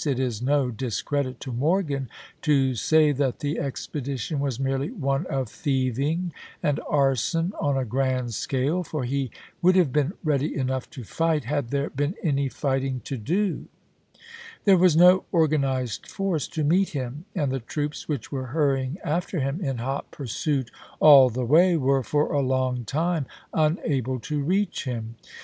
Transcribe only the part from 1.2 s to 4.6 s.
to Morgan to say that the expedition was